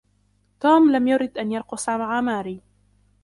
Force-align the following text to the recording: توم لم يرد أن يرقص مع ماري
توم 0.59 0.91
لم 0.91 1.07
يرد 1.07 1.37
أن 1.37 1.51
يرقص 1.51 1.89
مع 1.89 2.21
ماري 2.21 2.61